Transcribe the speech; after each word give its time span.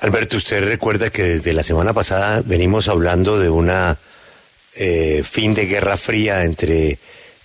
Alberto, 0.00 0.36
usted 0.36 0.62
recuerda 0.64 1.10
que 1.10 1.22
desde 1.22 1.52
la 1.52 1.62
semana 1.62 1.92
pasada 1.92 2.42
venimos 2.44 2.88
hablando 2.88 3.38
de 3.38 3.48
una 3.48 3.96
eh, 4.74 5.24
fin 5.28 5.54
de 5.54 5.66
guerra 5.66 5.96
fría 5.96 6.44
entre 6.44 6.98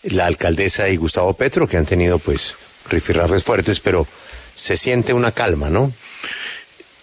la 0.04 0.26
alcaldesa 0.26 0.90
y 0.90 0.98
Gustavo 0.98 1.34
Petro, 1.34 1.68
que 1.68 1.78
han 1.78 1.86
tenido 1.86 2.20
pues 2.20 2.56
rifirrafes 2.90 3.44
fuertes, 3.44 3.80
pero 3.80 4.06
se 4.56 4.76
siente 4.76 5.14
una 5.14 5.32
calma, 5.32 5.70
¿no? 5.70 5.94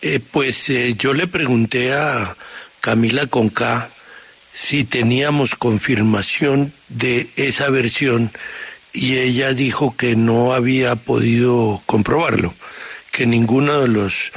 Eh, 0.03 0.21
pues 0.31 0.69
eh, 0.69 0.95
yo 0.99 1.15
le 1.15 1.27
pregunté 1.27 1.95
a 1.95 2.37
Camila 2.81 3.27
Conca 3.27 3.89
si 4.53 4.85
teníamos 4.85 5.55
confirmación 5.55 6.73
de 6.89 7.31
esa 7.37 7.71
versión 7.71 8.31
y 8.93 9.17
ella 9.17 9.55
dijo 9.55 9.97
que 9.97 10.15
no 10.15 10.53
había 10.53 10.97
podido 10.97 11.81
comprobarlo, 11.87 12.55
que 13.13 13.27
ninguno 13.27 13.81
de 13.81 13.89
los 13.89 14.33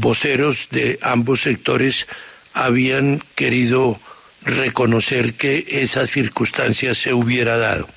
voceros 0.00 0.68
de 0.70 0.98
ambos 1.02 1.42
sectores 1.42 2.06
habían 2.54 3.22
querido 3.34 3.98
reconocer 4.42 5.34
que 5.34 5.66
esa 5.68 6.06
circunstancia 6.06 6.94
se 6.94 7.12
hubiera 7.12 7.56
dado. 7.56 7.88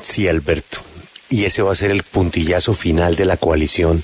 Sí, 0.00 0.28
Alberto. 0.28 0.82
Y 1.28 1.44
ese 1.44 1.62
va 1.62 1.72
a 1.72 1.76
ser 1.76 1.90
el 1.90 2.02
puntillazo 2.02 2.74
final 2.74 3.16
de 3.16 3.24
la 3.24 3.36
coalición 3.36 4.02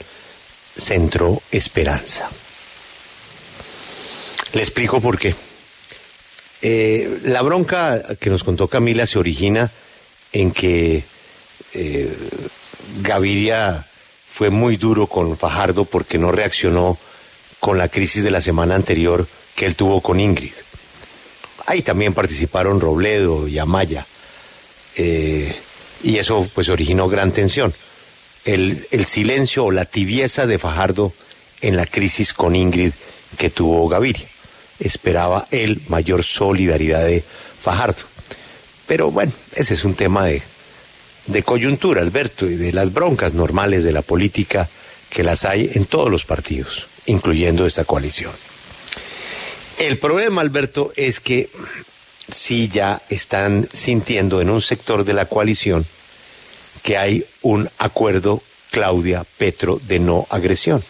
Centro 0.77 1.43
Esperanza. 1.51 2.29
Le 4.53 4.63
explico 4.63 5.01
por 5.01 5.19
qué. 5.19 5.35
Eh, 6.63 7.21
la 7.25 7.43
bronca 7.43 8.03
que 8.19 8.31
nos 8.31 8.43
contó 8.43 8.69
Camila 8.69 9.07
se 9.07 9.19
origina 9.19 9.71
en 10.33 10.51
que 10.51 11.05
eh, 11.75 12.17
Gaviria 13.03 13.87
fue 14.39 14.51
muy 14.51 14.77
duro 14.77 15.09
con 15.09 15.37
Fajardo 15.37 15.85
porque 15.85 16.17
no 16.17 16.31
reaccionó 16.31 16.97
con 17.59 17.77
la 17.77 17.89
crisis 17.89 18.23
de 18.23 18.31
la 18.31 18.41
semana 18.41 18.77
anterior 18.77 19.27
que 19.57 19.67
él 19.67 19.75
tuvo 19.75 20.01
con 20.01 20.21
Ingrid. 20.21 20.53
Ahí 21.67 21.83
también 21.83 22.15
participaron 22.15 22.81
Robledo 22.81 23.49
y 23.49 23.59
Amaya. 23.59 24.07
Eh, 24.95 25.53
y 26.05 26.19
eso 26.19 26.49
pues 26.55 26.69
originó 26.69 27.09
gran 27.09 27.33
tensión. 27.33 27.75
El, 28.45 28.87
el 28.93 29.07
silencio 29.07 29.65
o 29.65 29.71
la 29.73 29.87
tibieza 29.87 30.47
de 30.47 30.61
Fajardo 30.61 31.13
en 31.61 31.77
la 31.77 31.87
crisis 31.87 32.33
con 32.33 32.55
Ingrid 32.55 32.93
que 33.39 33.51
tuvo 33.51 33.89
Gaviria 33.89 34.29
esperaba 34.79 35.49
él 35.51 35.83
mayor 35.89 36.23
solidaridad 36.23 37.05
de 37.05 37.25
Fajardo. 37.61 38.05
Pero 38.87 39.11
bueno, 39.11 39.33
ese 39.57 39.75
es 39.75 39.85
un 39.85 39.95
tema 39.95 40.27
de, 40.27 40.41
de 41.29 41.43
coyuntura, 41.43 42.03
Alberto, 42.03 42.47
y 42.47 42.57
de 42.57 42.73
las 42.73 42.93
broncas 42.93 43.35
normales 43.35 43.85
de 43.85 43.93
la 43.93 44.03
política 44.03 44.69
que 45.11 45.23
las 45.23 45.45
hay 45.45 45.71
en 45.75 45.85
todos 45.85 46.11
los 46.11 46.25
partidos, 46.25 46.87
incluyendo 47.07 47.67
esta 47.67 47.85
coalición. 47.85 48.33
El 49.79 49.99
problema, 49.99 50.41
Alberto, 50.41 50.93
es 50.97 51.21
que 51.21 51.51
sí 52.31 52.69
ya 52.69 53.01
están 53.09 53.69
sintiendo 53.73 54.41
en 54.41 54.51
un 54.51 54.61
sector 54.61 55.05
de 55.05 55.15
la 55.15 55.27
coalición 55.27 55.87
que 56.83 56.97
hay 56.97 57.25
un 57.43 57.69
acuerdo 57.79 58.43
Claudia 58.71 59.25
Petro 59.37 59.81
de 59.83 59.99
no 59.99 60.27
agresión. 60.31 60.83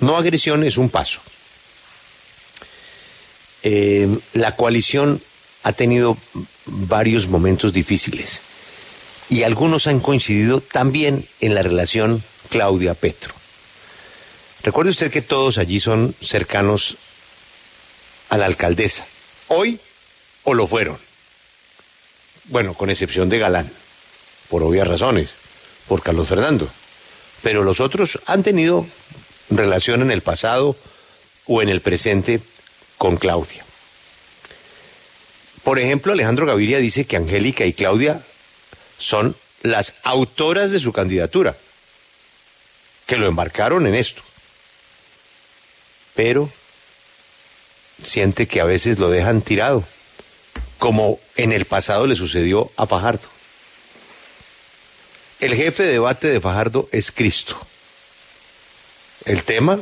No 0.00 0.16
agresión 0.16 0.64
es 0.64 0.76
un 0.76 0.90
paso. 0.90 1.20
Eh, 3.62 4.08
la 4.34 4.54
coalición 4.56 5.20
ha 5.62 5.72
tenido 5.72 6.18
varios 6.66 7.26
momentos 7.26 7.72
difíciles 7.72 8.42
y 9.28 9.42
algunos 9.42 9.86
han 9.86 10.00
coincidido 10.00 10.60
también 10.60 11.26
en 11.40 11.54
la 11.54 11.62
relación 11.62 12.22
Claudia-Petro. 12.50 13.34
Recuerde 14.62 14.90
usted 14.90 15.10
que 15.10 15.22
todos 15.22 15.58
allí 15.58 15.80
son 15.80 16.14
cercanos 16.20 16.96
a 18.30 18.38
la 18.38 18.46
alcaldesa, 18.46 19.06
hoy 19.48 19.78
o 20.44 20.54
lo 20.54 20.66
fueron. 20.66 20.98
Bueno, 22.44 22.74
con 22.74 22.90
excepción 22.90 23.28
de 23.28 23.38
Galán, 23.38 23.70
por 24.48 24.62
obvias 24.62 24.88
razones, 24.88 25.30
por 25.88 26.02
Carlos 26.02 26.28
Fernando. 26.28 26.68
Pero 27.42 27.62
los 27.62 27.80
otros 27.80 28.18
han 28.26 28.42
tenido 28.42 28.86
relación 29.50 30.02
en 30.02 30.10
el 30.10 30.22
pasado 30.22 30.76
o 31.46 31.62
en 31.62 31.68
el 31.68 31.80
presente 31.80 32.40
con 32.98 33.16
Claudia. 33.16 33.64
Por 35.62 35.78
ejemplo, 35.78 36.12
Alejandro 36.12 36.46
Gaviria 36.46 36.78
dice 36.78 37.06
que 37.06 37.16
Angélica 37.16 37.64
y 37.64 37.72
Claudia 37.72 38.22
son 38.98 39.36
las 39.62 39.94
autoras 40.02 40.70
de 40.70 40.80
su 40.80 40.92
candidatura, 40.92 41.56
que 43.06 43.16
lo 43.16 43.26
embarcaron 43.26 43.86
en 43.86 43.94
esto. 43.94 44.22
Pero 46.14 46.50
siente 48.02 48.46
que 48.46 48.60
a 48.60 48.64
veces 48.64 48.98
lo 48.98 49.10
dejan 49.10 49.42
tirado, 49.42 49.84
como 50.78 51.18
en 51.36 51.52
el 51.52 51.64
pasado 51.64 52.06
le 52.06 52.16
sucedió 52.16 52.70
a 52.76 52.86
Fajardo. 52.86 53.28
El 55.40 55.54
jefe 55.54 55.82
de 55.82 55.92
debate 55.92 56.28
de 56.28 56.40
Fajardo 56.40 56.88
es 56.92 57.10
Cristo. 57.10 57.58
El 59.24 59.42
tema, 59.42 59.80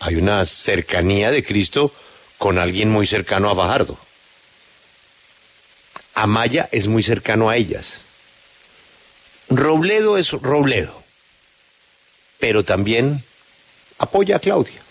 hay 0.00 0.16
una 0.16 0.44
cercanía 0.46 1.30
de 1.30 1.44
Cristo 1.44 1.92
con 2.38 2.58
alguien 2.58 2.90
muy 2.90 3.06
cercano 3.06 3.50
a 3.50 3.56
Fajardo. 3.56 3.98
Amaya 6.18 6.68
es 6.72 6.88
muy 6.88 7.04
cercano 7.04 7.48
a 7.48 7.54
ellas. 7.54 8.00
Robledo 9.48 10.18
es 10.18 10.32
Robledo, 10.32 11.00
pero 12.40 12.64
también 12.64 13.22
apoya 13.98 14.34
a 14.34 14.38
Claudia. 14.40 14.82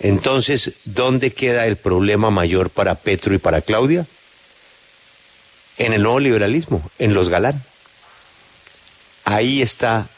Entonces, 0.00 0.72
¿dónde 0.84 1.32
queda 1.32 1.66
el 1.66 1.76
problema 1.76 2.30
mayor 2.30 2.70
para 2.70 2.96
Petro 2.96 3.36
y 3.36 3.38
para 3.38 3.60
Claudia? 3.60 4.04
En 5.76 5.92
el 5.92 6.02
nuevo 6.02 6.18
liberalismo, 6.18 6.90
en 6.98 7.14
los 7.14 7.28
galán. 7.28 7.62
Ahí 9.24 9.62
está 9.62 10.08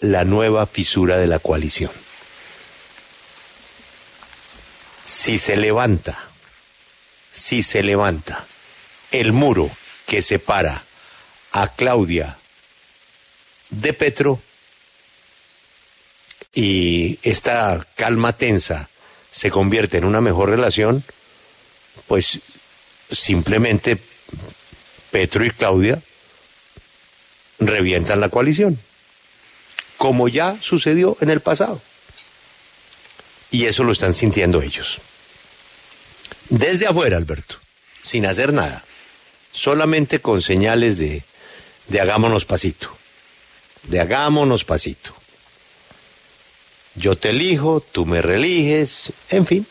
la 0.00 0.24
nueva 0.24 0.66
fisura 0.66 1.18
de 1.18 1.26
la 1.26 1.40
coalición. 1.40 1.90
Si 5.04 5.38
se 5.38 5.58
levanta, 5.58 6.18
si 7.32 7.62
se 7.62 7.82
levanta 7.82 8.46
el 9.10 9.32
muro 9.32 9.70
que 10.06 10.22
separa 10.22 10.84
a 11.52 11.68
Claudia 11.68 12.38
de 13.70 13.92
Petro 13.92 14.40
y 16.52 17.18
esta 17.22 17.86
calma 17.96 18.32
tensa 18.32 18.88
se 19.30 19.50
convierte 19.50 19.98
en 19.98 20.04
una 20.04 20.20
mejor 20.20 20.50
relación, 20.50 21.04
pues 22.08 22.40
simplemente 23.10 23.98
Petro 25.10 25.44
y 25.44 25.50
Claudia 25.50 26.02
revientan 27.58 28.20
la 28.20 28.28
coalición, 28.28 28.78
como 29.96 30.28
ya 30.28 30.56
sucedió 30.60 31.16
en 31.20 31.30
el 31.30 31.40
pasado. 31.40 31.80
Y 33.52 33.66
eso 33.66 33.84
lo 33.84 33.92
están 33.92 34.14
sintiendo 34.14 34.62
ellos. 34.62 34.98
Desde 36.48 36.86
afuera, 36.86 37.16
Alberto, 37.16 37.56
sin 38.02 38.26
hacer 38.26 38.52
nada, 38.52 38.84
solamente 39.52 40.20
con 40.20 40.42
señales 40.42 40.98
de, 40.98 41.22
de 41.88 42.00
hagámonos 42.00 42.44
pasito, 42.44 42.96
de 43.84 44.00
hagámonos 44.00 44.64
pasito. 44.64 45.14
Yo 46.94 47.16
te 47.16 47.30
elijo, 47.30 47.80
tú 47.80 48.04
me 48.04 48.20
religes, 48.20 49.12
en 49.28 49.46
fin, 49.46 49.66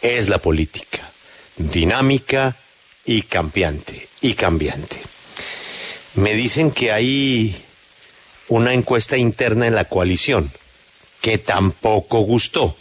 es 0.00 0.28
la 0.28 0.38
política, 0.38 1.10
dinámica 1.56 2.56
y 3.04 3.22
cambiante, 3.22 4.08
y 4.20 4.34
cambiante. 4.34 5.00
Me 6.14 6.34
dicen 6.34 6.70
que 6.70 6.92
hay 6.92 7.64
una 8.48 8.74
encuesta 8.74 9.16
interna 9.16 9.66
en 9.66 9.74
la 9.74 9.86
coalición 9.86 10.52
que 11.20 11.38
tampoco 11.38 12.20
gustó. 12.20 12.76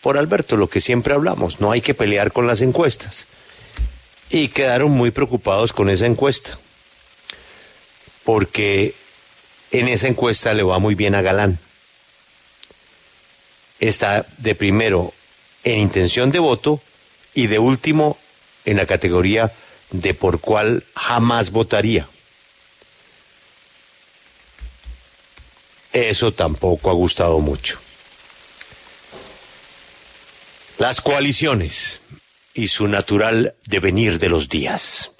Por 0.00 0.16
Alberto, 0.16 0.56
lo 0.56 0.68
que 0.68 0.80
siempre 0.80 1.12
hablamos, 1.12 1.60
no 1.60 1.72
hay 1.72 1.80
que 1.80 1.94
pelear 1.94 2.32
con 2.32 2.46
las 2.46 2.60
encuestas. 2.60 3.26
Y 4.30 4.48
quedaron 4.48 4.92
muy 4.92 5.10
preocupados 5.10 5.72
con 5.72 5.90
esa 5.90 6.06
encuesta, 6.06 6.58
porque 8.24 8.94
en 9.72 9.88
esa 9.88 10.08
encuesta 10.08 10.54
le 10.54 10.62
va 10.62 10.78
muy 10.78 10.94
bien 10.94 11.14
a 11.14 11.22
Galán 11.22 11.58
está 13.80 14.26
de 14.36 14.54
primero 14.54 15.12
en 15.64 15.80
intención 15.80 16.30
de 16.30 16.38
voto 16.38 16.80
y 17.34 17.46
de 17.48 17.58
último 17.58 18.18
en 18.64 18.76
la 18.76 18.86
categoría 18.86 19.52
de 19.90 20.14
por 20.14 20.40
cuál 20.40 20.84
jamás 20.94 21.50
votaría. 21.50 22.06
Eso 25.92 26.32
tampoco 26.32 26.90
ha 26.90 26.92
gustado 26.92 27.40
mucho. 27.40 27.80
Las 30.78 31.00
coaliciones 31.00 32.00
y 32.54 32.68
su 32.68 32.88
natural 32.88 33.54
devenir 33.66 34.18
de 34.18 34.28
los 34.28 34.48
días. 34.48 35.08